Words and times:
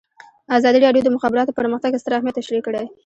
ازادي 0.57 0.79
راډیو 0.85 1.03
د 1.05 1.07
د 1.11 1.15
مخابراتو 1.15 1.55
پرمختګ 1.59 1.91
ستر 2.01 2.13
اهميت 2.15 2.35
تشریح 2.39 2.61
کړی. 2.67 2.85